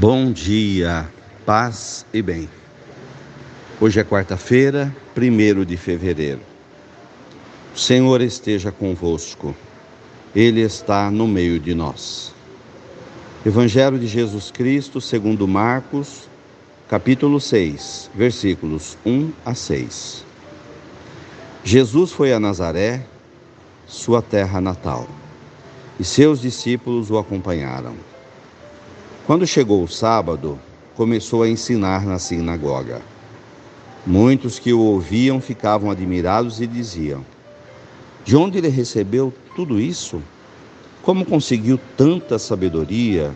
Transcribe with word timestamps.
Bom 0.00 0.32
dia, 0.32 1.06
paz 1.44 2.06
e 2.10 2.22
bem. 2.22 2.48
Hoje 3.78 4.00
é 4.00 4.02
quarta-feira, 4.02 4.90
1 5.14 5.62
de 5.66 5.76
fevereiro. 5.76 6.40
O 7.76 7.78
Senhor 7.78 8.22
esteja 8.22 8.72
convosco, 8.72 9.54
Ele 10.34 10.62
está 10.62 11.10
no 11.10 11.28
meio 11.28 11.60
de 11.60 11.74
nós. 11.74 12.32
Evangelho 13.44 13.98
de 13.98 14.06
Jesus 14.06 14.50
Cristo, 14.50 15.02
segundo 15.02 15.46
Marcos, 15.46 16.30
capítulo 16.88 17.38
6, 17.38 18.10
versículos 18.14 18.96
1 19.04 19.30
a 19.44 19.54
6. 19.54 20.24
Jesus 21.62 22.10
foi 22.10 22.32
a 22.32 22.40
Nazaré, 22.40 23.04
sua 23.86 24.22
terra 24.22 24.62
natal, 24.62 25.06
e 25.98 26.04
seus 26.04 26.40
discípulos 26.40 27.10
o 27.10 27.18
acompanharam. 27.18 28.09
Quando 29.30 29.46
chegou 29.46 29.84
o 29.84 29.88
sábado, 29.88 30.58
começou 30.96 31.44
a 31.44 31.48
ensinar 31.48 32.04
na 32.04 32.18
sinagoga. 32.18 33.00
Muitos 34.04 34.58
que 34.58 34.72
o 34.72 34.80
ouviam 34.80 35.40
ficavam 35.40 35.88
admirados 35.88 36.60
e 36.60 36.66
diziam: 36.66 37.24
De 38.24 38.36
onde 38.36 38.58
ele 38.58 38.66
recebeu 38.66 39.32
tudo 39.54 39.80
isso? 39.80 40.20
Como 41.00 41.24
conseguiu 41.24 41.78
tanta 41.96 42.40
sabedoria? 42.40 43.32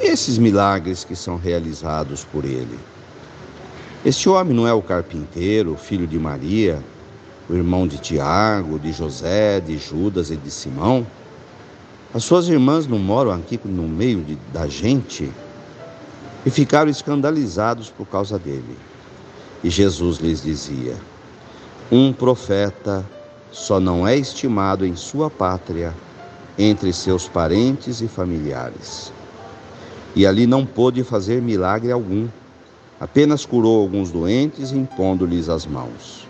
Esses 0.00 0.38
milagres 0.38 1.02
que 1.02 1.16
são 1.16 1.36
realizados 1.36 2.22
por 2.22 2.44
ele. 2.44 2.78
Este 4.04 4.28
homem 4.28 4.54
não 4.54 4.68
é 4.68 4.72
o 4.72 4.80
carpinteiro, 4.80 5.76
filho 5.76 6.06
de 6.06 6.20
Maria, 6.20 6.80
o 7.50 7.54
irmão 7.54 7.84
de 7.84 7.98
Tiago, 7.98 8.78
de 8.78 8.92
José, 8.92 9.58
de 9.58 9.76
Judas 9.76 10.30
e 10.30 10.36
de 10.36 10.52
Simão? 10.52 11.04
As 12.16 12.24
suas 12.24 12.48
irmãs 12.48 12.86
não 12.86 12.98
moram 12.98 13.30
aqui 13.30 13.60
no 13.62 13.82
meio 13.82 14.24
de, 14.24 14.36
da 14.50 14.66
gente? 14.66 15.30
E 16.46 16.50
ficaram 16.50 16.90
escandalizados 16.90 17.90
por 17.90 18.06
causa 18.06 18.38
dele. 18.38 18.78
E 19.62 19.68
Jesus 19.68 20.16
lhes 20.16 20.42
dizia: 20.42 20.96
Um 21.92 22.14
profeta 22.14 23.04
só 23.52 23.78
não 23.78 24.08
é 24.08 24.16
estimado 24.16 24.86
em 24.86 24.96
sua 24.96 25.28
pátria, 25.28 25.92
entre 26.58 26.90
seus 26.90 27.28
parentes 27.28 28.00
e 28.00 28.08
familiares. 28.08 29.12
E 30.14 30.26
ali 30.26 30.46
não 30.46 30.64
pôde 30.64 31.04
fazer 31.04 31.42
milagre 31.42 31.92
algum, 31.92 32.28
apenas 32.98 33.44
curou 33.44 33.82
alguns 33.82 34.10
doentes, 34.10 34.72
impondo-lhes 34.72 35.50
as 35.50 35.66
mãos. 35.66 36.26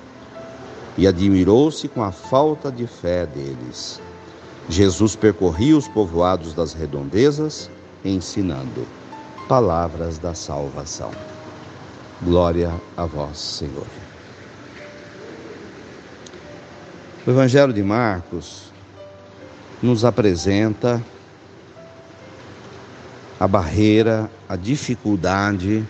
E 0.98 1.06
admirou-se 1.06 1.87
com 1.87 2.03
a 2.03 2.11
falta 2.11 2.73
de 2.73 2.89
fé 2.89 3.25
deles. 3.25 4.00
Jesus 4.69 5.14
percorria 5.14 5.77
os 5.77 5.86
povoados 5.86 6.53
das 6.53 6.72
redondezas, 6.72 7.70
ensinando 8.05 8.86
palavras 9.48 10.19
da 10.19 10.34
salvação. 10.34 11.12
Glória 12.22 12.72
a 12.97 13.05
vós, 13.05 13.39
Senhor. 13.39 13.87
O 17.27 17.31
Evangelho 17.31 17.72
de 17.72 17.83
Marcos 17.83 18.72
nos 19.83 20.05
apresenta 20.05 21.03
a 23.39 23.47
barreira, 23.47 24.31
a 24.48 24.56
dificuldade 24.56 25.84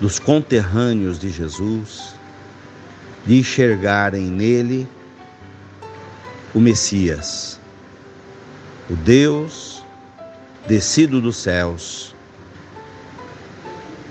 dos 0.00 0.18
conterrâneos 0.18 1.18
de 1.18 1.30
Jesus 1.30 2.14
de 3.24 3.38
enxergarem 3.38 4.24
nele 4.24 4.88
o 6.54 6.60
Messias, 6.60 7.58
o 8.88 8.94
Deus 8.94 9.84
descido 10.68 11.20
dos 11.20 11.36
céus, 11.36 12.14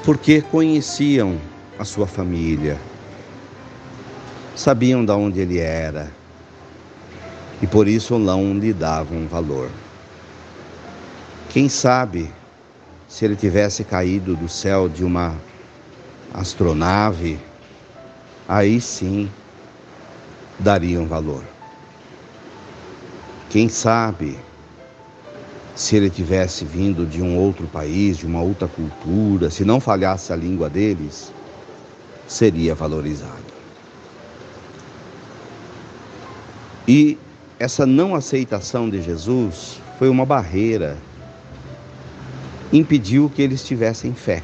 porque 0.03 0.41
conheciam 0.41 1.39
a 1.79 1.85
sua 1.85 2.05
família, 2.05 2.77
sabiam 4.55 5.05
de 5.05 5.11
onde 5.13 5.39
ele 5.39 5.59
era 5.59 6.11
e 7.61 7.67
por 7.67 7.87
isso 7.87 8.19
não 8.19 8.53
lhe 8.53 8.73
davam 8.73 9.25
valor. 9.25 9.71
Quem 11.49 11.69
sabe 11.69 12.29
se 13.07 13.23
ele 13.23 13.37
tivesse 13.37 13.85
caído 13.85 14.35
do 14.35 14.49
céu 14.49 14.89
de 14.89 15.03
uma 15.05 15.33
astronave, 16.33 17.39
aí 18.49 18.81
sim 18.81 19.31
dariam 20.59 21.05
valor. 21.05 21.43
Quem 23.53 23.69
sabe 23.69 24.35
se 25.75 25.95
ele 25.95 26.09
tivesse 26.09 26.65
vindo 26.65 27.05
de 27.05 27.21
um 27.21 27.37
outro 27.37 27.67
país, 27.67 28.17
de 28.17 28.25
uma 28.25 28.41
outra 28.41 28.67
cultura, 28.67 29.51
se 29.51 29.63
não 29.63 29.79
falhasse 29.79 30.33
a 30.33 30.35
língua 30.35 30.67
deles, 30.67 31.31
seria 32.27 32.73
valorizado. 32.73 33.53
E 36.87 37.15
essa 37.59 37.85
não 37.85 38.15
aceitação 38.15 38.89
de 38.89 39.03
Jesus 39.03 39.79
foi 39.99 40.09
uma 40.09 40.25
barreira, 40.25 40.97
impediu 42.71 43.29
que 43.29 43.43
eles 43.43 43.63
tivessem 43.63 44.15
fé. 44.15 44.41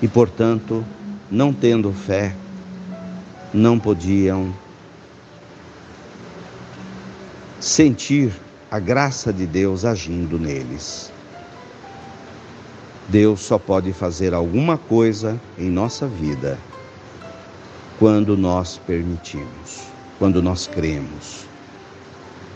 E, 0.00 0.06
portanto, 0.06 0.86
não 1.28 1.52
tendo 1.52 1.92
fé, 1.92 2.32
não 3.52 3.80
podiam 3.80 4.54
sentir 7.64 8.30
a 8.70 8.78
graça 8.78 9.32
de 9.32 9.46
Deus 9.46 9.86
agindo 9.86 10.38
neles. 10.38 11.10
Deus 13.08 13.40
só 13.40 13.58
pode 13.58 13.90
fazer 13.94 14.34
alguma 14.34 14.76
coisa 14.76 15.40
em 15.56 15.70
nossa 15.70 16.06
vida 16.06 16.58
quando 17.98 18.36
nós 18.36 18.78
permitimos, 18.86 19.84
quando 20.18 20.42
nós 20.42 20.66
cremos, 20.66 21.46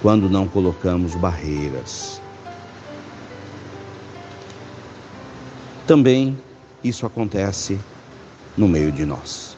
quando 0.02 0.28
não 0.28 0.46
colocamos 0.46 1.14
barreiras. 1.14 2.20
Também 5.86 6.36
isso 6.84 7.06
acontece 7.06 7.80
no 8.58 8.68
meio 8.68 8.92
de 8.92 9.06
nós. 9.06 9.56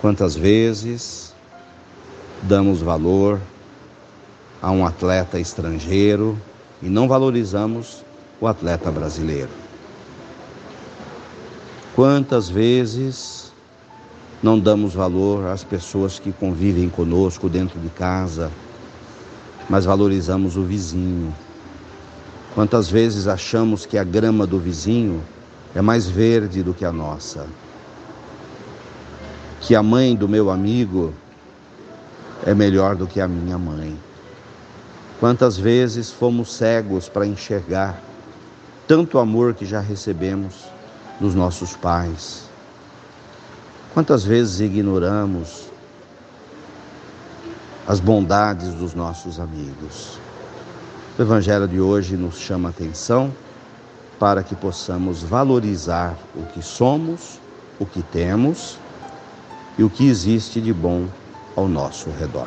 Quantas 0.00 0.34
vezes 0.34 1.32
damos 2.42 2.82
valor 2.82 3.40
a 4.60 4.70
um 4.70 4.84
atleta 4.84 5.38
estrangeiro 5.38 6.38
e 6.82 6.88
não 6.88 7.08
valorizamos 7.08 8.04
o 8.40 8.46
atleta 8.46 8.90
brasileiro. 8.90 9.50
Quantas 11.94 12.48
vezes 12.48 13.52
não 14.42 14.58
damos 14.58 14.94
valor 14.94 15.46
às 15.46 15.64
pessoas 15.64 16.18
que 16.18 16.32
convivem 16.32 16.88
conosco 16.88 17.48
dentro 17.48 17.78
de 17.80 17.88
casa, 17.88 18.50
mas 19.68 19.84
valorizamos 19.84 20.56
o 20.56 20.62
vizinho? 20.62 21.34
Quantas 22.54 22.88
vezes 22.88 23.26
achamos 23.26 23.84
que 23.84 23.98
a 23.98 24.04
grama 24.04 24.46
do 24.46 24.58
vizinho 24.58 25.22
é 25.74 25.82
mais 25.82 26.06
verde 26.08 26.62
do 26.62 26.72
que 26.72 26.84
a 26.84 26.92
nossa? 26.92 27.46
Que 29.60 29.74
a 29.74 29.82
mãe 29.82 30.14
do 30.14 30.28
meu 30.28 30.50
amigo 30.50 31.12
é 32.46 32.54
melhor 32.54 32.94
do 32.94 33.06
que 33.06 33.20
a 33.20 33.28
minha 33.28 33.58
mãe? 33.58 33.96
Quantas 35.20 35.56
vezes 35.56 36.12
fomos 36.12 36.52
cegos 36.54 37.08
para 37.08 37.26
enxergar 37.26 38.00
tanto 38.86 39.18
amor 39.18 39.52
que 39.52 39.66
já 39.66 39.80
recebemos 39.80 40.66
dos 41.18 41.34
nossos 41.34 41.74
pais? 41.74 42.44
Quantas 43.92 44.22
vezes 44.22 44.60
ignoramos 44.60 45.66
as 47.84 47.98
bondades 47.98 48.72
dos 48.74 48.94
nossos 48.94 49.40
amigos? 49.40 50.20
O 51.18 51.22
Evangelho 51.22 51.66
de 51.66 51.80
hoje 51.80 52.16
nos 52.16 52.38
chama 52.38 52.68
a 52.68 52.70
atenção 52.70 53.34
para 54.20 54.44
que 54.44 54.54
possamos 54.54 55.20
valorizar 55.24 56.16
o 56.36 56.44
que 56.44 56.62
somos, 56.62 57.40
o 57.80 57.84
que 57.84 58.04
temos 58.04 58.78
e 59.76 59.82
o 59.82 59.90
que 59.90 60.08
existe 60.08 60.60
de 60.60 60.72
bom 60.72 61.08
ao 61.56 61.66
nosso 61.66 62.08
redor 62.10 62.46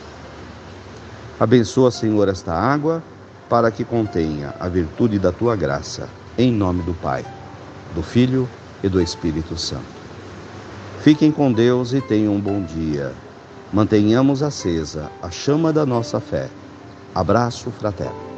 Abençoa, 1.41 1.89
Senhor, 1.89 2.29
esta 2.29 2.53
água, 2.53 3.01
para 3.49 3.71
que 3.71 3.83
contenha 3.83 4.53
a 4.59 4.69
virtude 4.69 5.17
da 5.17 5.31
tua 5.31 5.55
graça 5.55 6.07
Em 6.37 6.51
nome 6.51 6.83
do 6.83 6.93
Pai, 6.93 7.25
do 7.95 8.03
Filho 8.03 8.47
e 8.83 8.87
do 8.87 9.01
Espírito 9.01 9.57
Santo. 9.57 9.81
Fiquem 10.99 11.31
com 11.31 11.51
Deus 11.51 11.93
e 11.93 12.01
tenham 12.01 12.35
um 12.35 12.39
bom 12.39 12.61
dia. 12.61 13.11
Mantenhamos 13.73 14.43
acesa 14.43 15.09
a 15.19 15.31
chama 15.31 15.73
da 15.73 15.83
nossa 15.83 16.19
fé. 16.19 16.47
Abraço 17.15 17.71
fraterno. 17.71 18.30